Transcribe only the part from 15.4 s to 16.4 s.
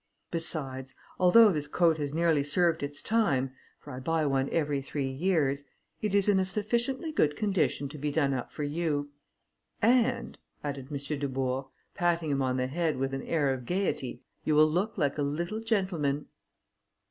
gentleman."